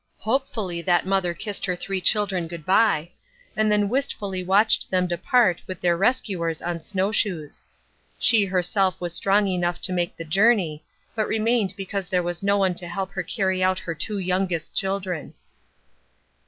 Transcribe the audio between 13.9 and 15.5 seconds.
two youngest children.